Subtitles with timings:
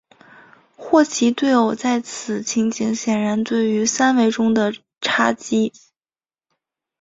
[0.75, 5.73] 霍奇对偶在此情形显然对应于三维中的叉积。